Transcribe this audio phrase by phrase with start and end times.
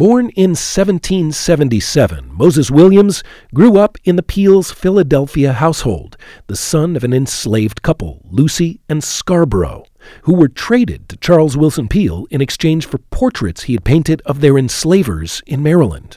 [0.00, 7.04] Born in 1777, Moses Williams grew up in the Peales Philadelphia household, the son of
[7.04, 9.84] an enslaved couple, Lucy and Scarborough,
[10.22, 14.40] who were traded to Charles Willson Peale in exchange for portraits he had painted of
[14.40, 16.16] their enslavers in Maryland.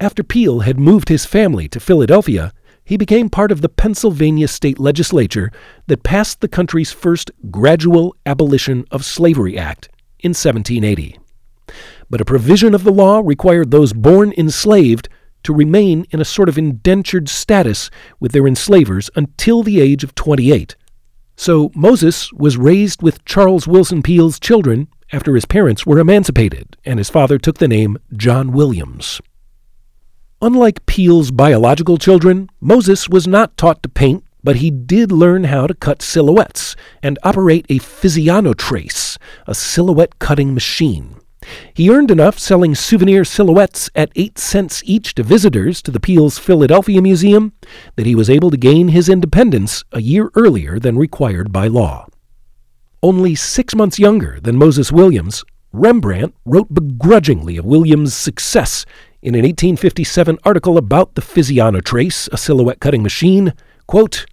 [0.00, 2.52] After Peale had moved his family to Philadelphia,
[2.84, 5.52] he became part of the Pennsylvania state legislature
[5.86, 9.88] that passed the country's first gradual abolition of slavery act
[10.18, 11.20] in 1780.
[12.14, 15.08] But a provision of the law required those born enslaved
[15.42, 17.90] to remain in a sort of indentured status
[18.20, 20.76] with their enslavers until the age of 28.
[21.34, 27.00] So Moses was raised with Charles Willson Peale's children after his parents were emancipated and
[27.00, 29.20] his father took the name John Williams.
[30.40, 35.66] Unlike Peale's biological children, Moses was not taught to paint, but he did learn how
[35.66, 39.18] to cut silhouettes and operate a physiognotrace,
[39.48, 41.16] a silhouette cutting machine.
[41.72, 46.38] He earned enough selling souvenir silhouettes at 8 cents each to visitors to the Peale's
[46.38, 47.52] Philadelphia Museum
[47.96, 52.06] that he was able to gain his independence a year earlier than required by law.
[53.02, 58.86] Only six months younger than Moses Williams, Rembrandt wrote begrudgingly of Williams' success
[59.20, 63.54] in an 1857 article about the Physiognotrace, a silhouette cutting machine,
[63.86, 64.26] quote,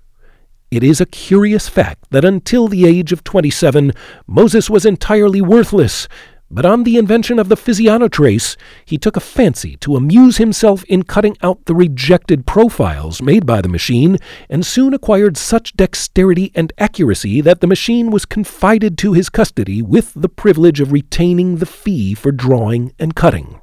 [0.71, 3.91] it is a curious fact that until the age of 27,
[4.25, 6.07] Moses was entirely worthless,
[6.51, 11.03] but on the invention of the Physiognotrace, he took a fancy to amuse himself in
[11.03, 14.17] cutting out the rejected profiles made by the machine,
[14.49, 19.81] and soon acquired such dexterity and accuracy that the machine was confided to his custody
[19.81, 23.61] with the privilege of retaining the fee for drawing and cutting.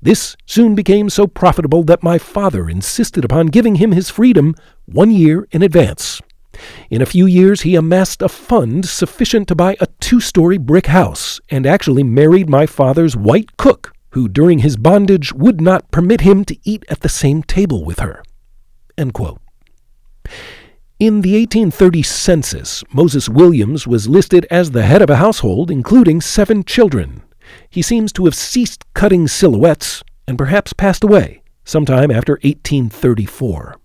[0.00, 4.54] This soon became so profitable that my father insisted upon giving him his freedom
[4.86, 6.20] one year in advance.
[6.90, 10.86] In a few years, he amassed a fund sufficient to buy a two story brick
[10.86, 16.20] house and actually married my father's white cook, who during his bondage would not permit
[16.20, 18.22] him to eat at the same table with her.
[21.00, 26.20] In the 1830 census, Moses Williams was listed as the head of a household including
[26.20, 27.22] seven children,
[27.68, 33.76] he seems to have ceased cutting silhouettes and perhaps passed away sometime after 1834.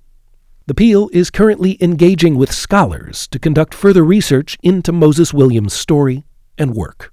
[0.69, 6.25] The Peale is currently engaging with scholars to conduct further research into Moses Williams' story
[6.59, 7.11] and work.